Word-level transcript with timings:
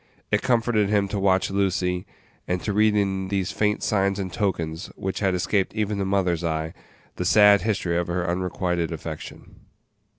It 0.31 0.41
comforted 0.41 0.89
him 0.89 1.07
to 1.09 1.19
watch 1.19 1.51
Lucy, 1.51 2.07
and 2.47 2.59
to 2.63 2.73
read 2.73 2.95
in 2.95 3.27
these 3.27 3.51
faint 3.51 3.83
signs 3.83 4.17
and 4.17 4.33
tokens, 4.33 4.87
which 4.95 5.19
had 5.19 5.35
escaped 5.35 5.75
even 5.75 6.01
a 6.01 6.05
mother's 6.05 6.43
eye, 6.43 6.73
the 7.17 7.23
sad 7.23 7.61
history 7.61 7.95
of 7.97 8.07
her 8.07 8.25
unrequited 8.27 8.91
affection. 8.91 9.57